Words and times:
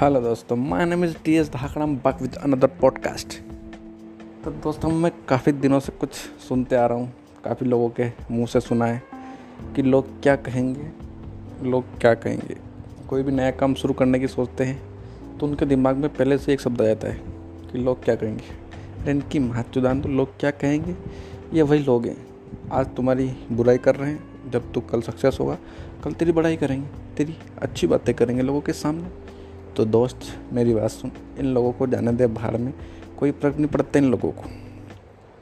Hello 0.00 0.20
दोस्तों, 0.20 0.56
my 0.56 0.84
name 0.86 1.04
is 1.04 1.16
T 1.24 1.34
S 1.36 1.48
Dhakada 1.52 1.86
back 2.04 2.20
with 2.22 2.34
another 2.34 2.66
podcast 2.80 3.34
तो 4.44 4.50
दोस्तों, 4.52 4.90
मैं 4.90 5.10
काफ़ी 5.28 5.52
दिनों 5.54 5.80
से 5.80 5.92
कुछ 5.92 6.12
सुनते 6.40 6.76
आ 6.76 6.84
रहा 6.86 6.98
हूँ, 6.98 7.12
काफ़ी 7.44 7.66
लोगों 7.66 7.88
के 7.90 8.08
मुँह 8.30 8.46
से 8.46 8.60
सुना 8.60 8.86
है 8.86 9.02
कि 9.76 9.82
लोग 9.82 10.06
क्या 10.22 10.36
कहेंगे, 10.38 10.88
लोग 11.62 11.98
क्या 12.00 12.14
कहेंगे। 12.14 12.56
कोई 13.08 13.22
भी 13.22 13.32
नया 13.32 13.50
काम 13.52 13.74
शुरू 13.74 13.94
करने 13.94 14.20
की 14.20 14.28
सोचते 14.28 14.64
हैं 14.64 15.38
तो 15.38 15.46
उनके 15.46 15.66
दिमाग 15.66 15.96
में 15.96 16.08
पहले 16.10 16.38
से 16.38 16.52
एक 16.52 16.60
शब्द 16.60 16.82
आ 16.82 16.86
जाता 16.86 17.08
है 17.08 17.20
कि 17.72 17.78
लोग 17.78 18.04
क्या 18.04 18.14
कहेंगे। 18.14 18.44
अरे 19.02 19.10
इनकी 19.10 19.38
महत्वदान 19.40 20.00
तो 20.00 20.08
लोग 20.08 20.38
क्या 20.40 20.50
कहेंगे, 20.52 20.96
ये 21.52 21.62
वही 21.62 21.84
लोग 21.84 22.06
हैं। 22.06 22.16
आज 22.72 22.94
तुम्हारी 22.96 23.30
बुराई 23.52 23.78
कर 23.78 23.96
रहे 23.96 24.10
हैं, 24.10 24.50
जब 24.50 24.72
तू 24.72 24.80
कल 24.82 25.02
सक्सेस 25.02 25.38
होगा, 25.40 25.58
कल 26.04 26.12
तेरी 26.12 26.32
बड़ाई 26.32 26.56
करेंगे, 26.56 26.88
तेरी 27.16 27.36
अच्छी 27.62 27.86
बातें 27.86 28.14
करेंगे 28.14 28.42
लोगों 28.42 28.60
के 28.60 28.72
सामने। 28.74 29.28
तो 29.76 29.84
दोस्त, 29.84 30.20
मेरी 30.52 30.74
बात 30.74 30.90
सुन। 30.90 31.12
इन 31.38 31.46
लोगों 31.46 31.72
को 31.72 31.86
जाने 31.86 32.12
दे 32.12 32.26
बाहर 32.26 32.56
में। 32.56 32.74
कोई 33.18 33.30
फ़र्क 33.30 33.56
नहीं 33.56 33.66
पड़ता 33.66 33.98
इन 33.98 34.10
लोगों 34.10 34.32
को 34.32 34.42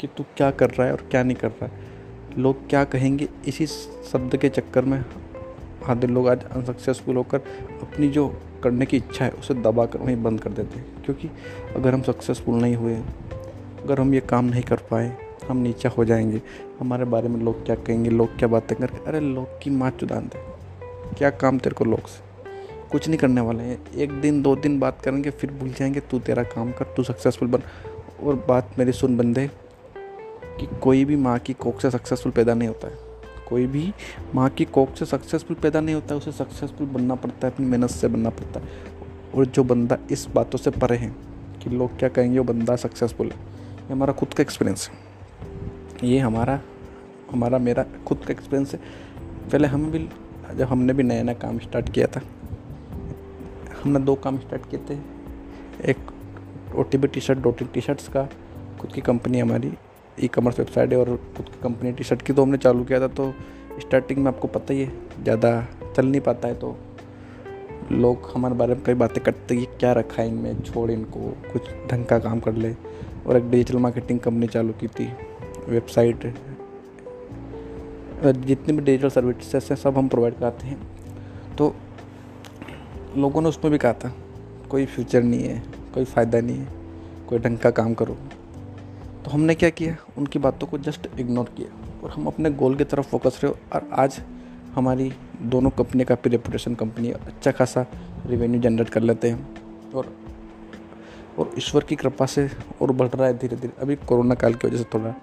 कि 0.00 0.06
तू 0.06 0.24
क्या 0.36 0.50
कर 0.50 0.70
रहा 0.70 0.86
है 0.86 0.92
और 0.92 1.09
क्या 1.10 1.23
नहीं 1.23 1.36
कर 1.36 1.48
रहा 1.48 1.64
है। 1.64 1.73
लोग 2.38 2.69
क्या 2.69 2.84
कहेंगे 2.84 3.28
इसी 3.48 3.66
शब्द 3.66 4.36
के 4.36 4.48
चक्कर 4.48 4.84
में 4.84 5.05
आधे 5.86 6.06
लोग 6.06 6.28
आज 6.28 6.45
अनसक्सेसफुल 6.45 7.16
होकर 7.16 7.38
अपनी 7.83 8.09
जो 8.09 8.41
करने 8.64 8.86
की 8.86 8.96
इच्छा 8.96 9.24
है, 9.24 9.30
उसे 9.30 9.55
दबा 9.55 9.86
कर 9.86 9.98
वहीं 9.98 10.22
बंद 10.22 10.41
कर 10.41 10.50
देते 10.50 10.78
हैं। 10.78 11.05
क्योंकि 11.05 11.30
अगर 11.77 11.95
हम 11.95 12.02
सक्सेसफुल 12.02 12.55
नहीं 12.55 12.77
हुए, 12.77 12.95
अगर 13.83 14.00
हम 14.00 14.14
ये 14.14 14.20
काम 14.20 14.45
नहीं 14.45 14.62
कर 14.62 14.77
पाए, 14.77 15.16
हम 15.48 15.56
नीचा 15.56 15.88
हो 15.88 16.05
जाएँगे। 16.05 16.42
हमारे 16.80 17.05
बारे 17.05 17.28
में 17.28 17.41
लोग 17.41 17.66
क्या 17.66 17.77
कहेंगे, 17.77 18.10
लोग 18.10 18.36
क्या 18.36 18.48
बातें 18.48 18.78
करेंगे? 18.78 19.05
अरे, 19.05 19.20
लोग 19.20 19.47
की 19.62 19.70
माँ 19.70 19.91
चुदान 19.91 20.24
दे। 20.24 20.42
क्या 21.19 21.30
काम 21.30 21.58
तेरे 21.58 21.74
को 21.74 21.84
लोग 21.84 22.00
से? 22.00 22.27
कुछ 22.92 23.09
नहीं 23.09 23.19
करने 23.19 23.41
वाले 23.41 23.62
हैं। 23.62 23.92
एक 23.92 24.12
दिन, 24.12 24.42
दो 24.42 24.56
दिन 24.56 24.81
बात 24.81 25.00
करेंगे, 25.00 25.31
फिर 25.31 25.50
भूल 25.53 25.70
जाएँगे, 25.70 26.00
तू 26.00 26.19
तेरा 26.19 26.42
काम 26.42 26.72
कर, 26.72 26.84
तू 26.84 27.03
सक्सेसफुल 27.03 27.48
बन। 27.48 27.58
और 28.22 28.45
बात 28.48 28.70
मेरी 28.78 28.92
सुन 28.92 29.17
बंदे, 29.17 29.50
कि 30.61 30.69
कोई 30.83 31.05
भी 31.05 31.17
माँ 31.17 31.39
की 31.39 31.53
कोख 31.53 31.80
से 31.80 31.91
सक्सेसफुल 31.91 32.33
पैदा 32.33 32.55
नहीं 32.55 32.69
होता 32.69 32.89
है। 32.89 32.95
कोई 33.48 33.67
भी 33.67 33.95
माँ 34.34 34.50
की 34.50 34.64
कोख 34.64 34.97
से 34.97 35.05
सक्सेसफुल 35.05 35.56
पैदा 35.56 35.80
नहीं 35.80 35.95
होता 35.95 36.14
है, 36.14 36.17
उसे 36.17 36.33
सक्सेसफुल 36.33 36.86
बनना 36.86 37.14
पड़ता 37.14 37.47
है, 37.47 37.55
अपनी 37.55 37.67
मेहनत 37.67 37.91
से 37.91 38.08
बनना 38.08 38.30
पड़ता 38.30 38.61
है। 38.61 38.67
और 39.34 39.47
जो 39.47 39.64
बंदा 39.64 39.98
इस 40.11 40.28
बातों 40.34 40.58
से 40.58 40.70
परे 40.70 40.97
हैं, 40.97 41.17
कि 41.58 41.70
लोग 41.70 41.98
क्या 41.98 42.08
कहेंगे, 42.08 42.39
वो 42.39 42.45
बंदा 42.45 42.77
सक्सेसफुल 42.77 43.27
है। 43.27 43.36
ये 43.77 43.92
हमारा 43.92 44.12
खुद 44.12 44.34
का 44.34 44.42
एक्सपीरियंस 44.42 44.91
है। 44.91 46.08
ये 46.08 46.19
हमारा 46.19 46.61
हमारा, 47.30 47.58
मेरा 47.58 47.84
खुद 48.06 48.19
का 48.19 48.33
एक्सपीरियंस 48.33 48.73
है। 48.73 48.80
पहले 49.52 49.69
हम 49.69 49.91
भी, 49.91 50.08
जब 50.55 50.67
हमने 50.67 50.92
भी 50.92 51.02
नया 51.02 51.23
नया 51.23 51.34
काम 51.34 51.58
स्टार्ट 51.58 51.92
किया 51.92 52.06
था 52.06 52.20
हमने 53.89 54.05
दो 54.05 54.14
काम 54.17 54.39
स्टार्ट 54.39 54.70
किए 54.70 54.81
थे। 54.91 54.98
एक 55.91 55.98
O 56.75 56.83
T 56.83 56.98
P 56.98 57.08
T 57.08 57.20
shirt 57.20 57.39
दो 57.39 57.50
टी 57.53 57.81
शर्ट्स 57.81 58.08
का। 58.08 58.28
खुद 58.80 58.92
की 58.92 59.00
कंपनी 59.03 59.39
हमारी 59.41 59.72
ई 60.19 60.28
कॉमर्स 60.28 60.58
वेबसाइट 60.58 60.92
है 60.92 60.98
और 60.98 61.17
खुद 61.36 61.47
की 61.47 61.61
कंपनी 61.62 61.92
टी 61.92 62.05
शर्ट 62.05 62.22
की 62.22 62.33
तो 62.33 62.42
हमने 62.42 62.58
चालू 62.58 62.84
किया 62.84 63.00
था 63.00 63.08
तो 63.11 63.33
स्टार्टिंग 63.80 64.19
में 64.19 64.27
आपको 64.28 64.48
पता 64.48 64.75
ही 64.75 64.80
है, 64.80 64.92
ज़्यादा 65.22 65.50
चल 65.97 66.06
नहीं 66.06 66.20
पाता 66.20 66.48
है 66.48 66.55
तो 66.55 66.77
लोग 67.92 68.30
हमारे 68.34 68.55
बारे 68.55 68.75
में 68.75 68.83
कई 68.84 68.95
बातें 68.95 69.22
करते 69.25 69.55
हैं 69.55 69.67
क्या 69.78 69.92
रखा 69.92 70.23
है 70.23 70.28
इनमें, 70.28 70.61
छोड़ 70.62 70.91
इनको, 70.91 71.20
कुछ 71.52 71.70
ढंग 71.91 72.05
का 72.06 72.19
काम 72.19 72.41
कर 72.41 72.55
ले। 72.55 72.75
और 73.27 73.36
एक 73.36 73.50
डिजिटल 73.50 73.78
मार्केटिंग 73.78 74.20
कंपनी 74.20 74.47
चालू 74.48 74.73
की 74.80 74.89
थी 74.89 75.06
वेबसाइट 75.69 76.33
जितनी 78.25 78.73
भी 78.73 78.80
डिजिटल 78.80 79.08
सर्विसेज़ 79.11 79.64
हैं, 79.64 79.77
सब 79.77 79.98
हम 79.98 80.08
प्रोवाइड 80.08 80.39
कराते 80.39 80.67
हैं। 80.67 80.78
तो 81.58 81.75
लोगों 83.17 83.42
ने 83.42 83.48
उसमें 83.48 83.73
भी 83.73 83.78
कहा 83.78 83.92
था, 83.92 84.12
कोई 84.70 84.87
फ्यूचर 84.87 85.23
नहीं 85.23 85.45
है, 85.45 85.62
कोई 85.95 86.05
फ़ायदा 86.05 86.41
नहीं 86.41 86.56
है, 86.56 86.69
कोई 87.29 87.39
ढंग 87.39 87.58
का 87.58 87.70
काम 87.70 87.95
करो। 87.95 88.14
तो 89.24 89.30
हमने 89.30 89.55
क्या 89.55 89.70
किया? 89.70 89.96
उनकी 90.19 90.39
बातों 90.39 90.67
को 90.67 90.79
जस्ट 90.79 91.08
इग्नोर 91.20 91.45
किया 91.57 92.01
और 92.05 92.11
हम 92.11 92.27
अपने 92.27 92.51
गोल 92.51 92.77
की 92.77 92.85
तरफ़ 92.85 93.07
फोकस 93.07 93.41
रहे 93.45 93.52
और 93.52 93.89
आज 93.92 94.20
हमारी 94.74 95.13
दोनों 95.42 95.70
कंपनी 95.70 96.05
का 96.05 96.14
भी 96.14 96.30
रेपुटेशन 96.30 96.74
कंपनी 96.74 97.11
अच्छा 97.11 97.51
खासा 97.51 97.86
रेवेन्यू 98.27 98.61
जनरेट 98.61 98.89
कर 98.89 99.01
लेते 99.01 99.30
हैं 99.30 99.92
और 99.92 100.17
और 101.39 101.51
ईश्वर 101.58 101.85
की 101.85 101.97
कृपा 101.97 102.27
से 102.27 102.51
और 102.83 102.92
बढ़ 102.92 103.08
रहा 103.08 103.27
है 103.27 103.39
धीरे 103.39 103.57
धीरे 103.57 103.73
अभी 103.80 103.97
कोरोना 103.97 104.35
काल 104.35 104.55
की 104.55 104.68
वजह 104.68 104.77
से 104.77 104.85
थोड़ा 104.85 105.14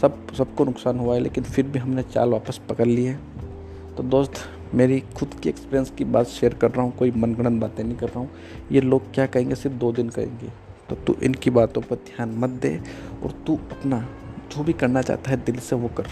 सब, 0.00 0.34
सबको 0.34 0.64
नुकसान 0.64 0.98
हुआ 0.98 1.14
है, 1.14 1.20
लेकिन 1.20 1.44
फिर 1.44 1.66
भी 1.66 1.78
हमने 1.78 2.02
चाल 2.02 2.30
वापस 2.30 2.60
पकड़ 2.68 2.86
ली 2.86 3.04
है। 3.04 3.18
तो 3.96 4.02
दोस्त 4.02 4.32
मेरी 4.74 5.00
खुद 5.00 5.34
की 5.34 5.48
एक्सपीरियंस 5.48 5.90
की 5.90 6.04
बात 6.04 6.26
शेयर 6.26 6.54
कर 6.54 6.70
रहा 6.70 6.82
हूँ, 6.82 6.96
कोई 6.96 7.10
मनगणन 7.10 7.60
बातें 7.60 7.84
नहीं 7.84 7.96
कर 7.96 8.06
रहा 8.06 8.18
हूँ। 8.18 8.30
ये 8.72 8.80
लोग 8.80 9.14
क्या 9.14 9.26
कहेंगे? 9.26 9.54
सिर्फ़ 9.54 9.76
दो 9.76 9.92
दिन 9.92 10.08
कहेंगे। 10.08 10.48
तो 10.88 10.96
तू 10.96 11.16
इनकी 11.22 11.50
बातों 11.50 11.82
पर 11.82 11.96
ध्यान 11.96 12.30
मत 12.30 12.50
दे 12.50 12.80
और 13.22 13.44
तू 13.46 13.56
अपना 13.56 14.08
जो 14.52 14.64
भी 14.64 14.72
करना 14.72 15.02
चाहता 15.02 15.30
है, 15.30 15.44
दिल 15.44 15.58
से 15.58 15.76
वो 15.76 15.88
कर। 15.88 16.06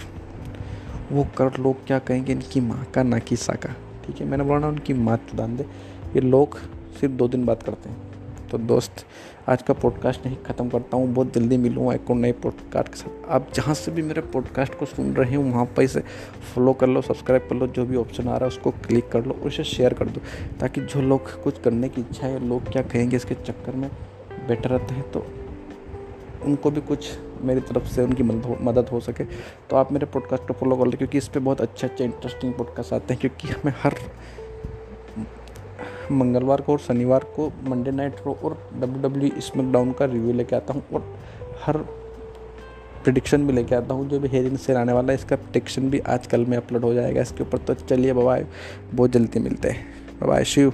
वो 1.12 1.26
कर 1.38 1.56
लोग 1.58 1.86
क्या 1.86 1.98
कहेंगे? 1.98 2.32
इनकी 2.32 2.60
माँ 2.60 2.84
का, 2.94 3.02
ना 3.02 3.18
कि 3.18 3.36
सा 3.36 3.52
का 3.52 3.74
ठीक 4.06 4.20
है? 4.20 4.26
मैंने 4.26 4.44
बोला 4.44 4.58
ना, 4.58 4.68
उनकी 4.68 4.94
माँ 4.94 5.18
दान 5.34 5.56
दे। 5.56 5.62
ये 6.14 6.20
लोग 6.20 6.58
सिर्फ़ 7.00 7.14
दो 7.14 7.28
दिन 7.28 7.44
बात 7.44 7.62
करते 7.62 7.88
हैं। 7.88 8.07
तो 8.50 8.58
दोस्त, 8.58 9.04
आज 9.48 9.62
का 9.62 9.74
पॉडकास्ट 9.74 10.26
नहीं 10.26 10.36
ख़त्म 10.44 10.68
करता 10.68 10.96
हूँ, 10.96 11.06
बहुत 11.14 11.32
जल्दी 11.34 11.56
मिलूँगा 11.56 11.94
एक 11.94 12.10
और 12.10 12.16
नए 12.16 12.32
पॉडकास्ट 12.34 12.88
के 12.88 12.96
साथ। 12.96 13.30
आप 13.30 13.50
जहाँ 13.54 13.74
से 13.74 13.92
भी 13.92 14.02
मेरे 14.02 14.20
पॉडकास्ट 14.32 14.74
को 14.74 14.86
सुन 14.86 15.12
रहे 15.14 15.34
हो, 15.34 15.42
वहाँ 15.42 15.64
पर 15.76 15.82
इसे 15.82 16.00
फॉलो 16.54 16.72
कर 16.72 16.86
लो 16.86 17.02
सब्सक्राइब 17.02 17.46
कर 17.48 17.56
लो, 17.56 17.66
जो 17.66 17.84
भी 17.86 17.96
ऑप्शन 17.96 18.28
आ 18.28 18.36
रहा 18.36 18.38
है 18.40 18.46
उसको 18.46 18.70
क्लिक 18.86 19.08
कर 19.08 19.24
लो 19.24 19.38
और 19.42 19.48
इसे 19.48 19.64
शेयर 19.66 19.94
कर 19.94 20.08
दो, 20.08 20.20
ताकि 20.60 20.80
जो 20.82 21.02
लोग 21.02 21.42
कुछ 21.42 21.60
करने 21.62 21.88
की 21.88 22.00
इच्छा 22.00 22.26
है, 22.26 22.46
लोग 22.48 22.70
क्या 22.72 22.82
कहेंगे 22.84 23.16
इसके 23.16 23.34
चक्कर 23.36 23.76
में 23.76 23.90
बेटर 24.48 24.70
रहते 24.70 24.94
हैं 24.94 25.10
तो 25.12 25.26
उनको 26.44 26.70
भी 26.70 26.80
कुछ 26.80 27.08
मेरी 27.42 27.60
तरफ़ 27.60 27.86
से 27.86 28.02
उनकी 28.02 28.22
मदद 28.22 28.88
हो 28.92 29.00
सके। 29.00 29.24
तो 29.70 29.76
आप 29.76 29.92
मेरे 29.92 30.06
पॉडकास्ट 30.06 30.46
को 30.48 30.54
फॉलो 30.54 30.76
कर 30.76 30.84
लो, 30.84 30.92
क्योंकि 30.92 31.18
इस 31.18 31.28
पर 31.28 31.40
बहुत 31.40 31.60
अच्छे 31.60 31.86
अच्छे 31.86 32.04
इंटरेस्टिंग 32.04 32.54
पॉडकास्ट 32.54 32.92
आते 32.92 33.14
हैं, 33.14 33.20
क्योंकि 33.20 33.48
हमें 33.48 33.72
हर 33.82 33.94
मंगलवार 36.10 36.60
को 36.60 36.72
और 36.72 36.78
शनिवार 36.78 37.24
को 37.36 37.50
मंडे 37.64 37.90
नाइट 37.90 38.16
रो 38.26 38.38
और 38.44 38.56
डब्ल्यू 38.80 39.02
डब्ल्यू 39.02 39.40
स्मैकडाउन 39.40 39.92
का 39.92 40.04
रिव्यू 40.04 40.32
लेके 40.32 40.56
आता 40.56 40.74
हूँ 40.74 40.82
और 40.94 41.04
हर 41.64 41.76
प्रडिक्शन 43.04 43.46
भी 43.46 43.52
लेके 43.52 43.74
आता 43.74 43.94
हूँ। 43.94 44.08
जो 44.08 44.18
भी 44.20 44.28
हेरिंग 44.28 44.56
से 44.58 44.74
आने 44.74 44.92
वाला 44.92 45.12
है, 45.12 45.18
इसका 45.18 45.36
प्रडिक्शन 45.36 45.90
भी 45.90 45.98
आज 46.08 46.26
कल 46.26 46.44
में 46.44 46.56
अपलोड 46.56 46.84
हो 46.84 46.92
जाएगा। 46.94 47.22
इसके 47.22 47.42
ऊपर 47.42 47.58
तो 47.58 47.74
चलिए 47.74 48.12
बाय 48.12 48.46
बहुत 48.94 49.10
जल्दी 49.10 49.40
मिलते 49.40 49.68
हैं। 49.68 50.28
बाय 50.28 50.44
शिव 50.44 50.72